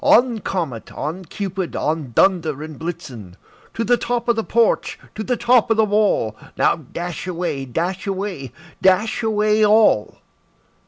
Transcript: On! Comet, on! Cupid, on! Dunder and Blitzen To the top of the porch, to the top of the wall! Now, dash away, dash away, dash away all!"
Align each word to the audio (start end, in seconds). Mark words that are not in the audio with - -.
On! 0.03 0.39
Comet, 0.39 0.91
on! 0.91 1.25
Cupid, 1.25 1.75
on! 1.75 2.11
Dunder 2.15 2.63
and 2.63 2.79
Blitzen 2.79 3.35
To 3.75 3.83
the 3.83 3.97
top 3.97 4.27
of 4.27 4.35
the 4.35 4.43
porch, 4.43 4.97
to 5.13 5.21
the 5.21 5.37
top 5.37 5.69
of 5.69 5.77
the 5.77 5.85
wall! 5.85 6.35
Now, 6.57 6.75
dash 6.77 7.27
away, 7.27 7.65
dash 7.65 8.07
away, 8.07 8.51
dash 8.81 9.21
away 9.21 9.63
all!" 9.63 10.17